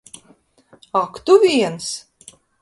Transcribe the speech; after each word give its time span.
Ak 1.01 1.13
tu 1.25 1.37
viens! 1.45 1.91